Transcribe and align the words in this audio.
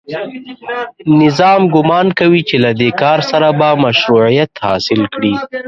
نظام 1.21 1.61
ګومان 1.73 2.07
کوي 2.19 2.41
چې 2.49 2.55
له 2.63 2.71
دې 2.79 2.89
کار 3.01 3.19
سره 3.31 3.47
به 3.59 3.69
مشروعیت 3.85 4.51
حاصل 4.65 5.01
کړي 5.13 5.33